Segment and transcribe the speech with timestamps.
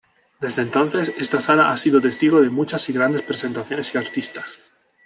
[0.39, 4.57] Desde entonces, esta sala ha sido testigo de muchas y grandes presentaciones y artistas.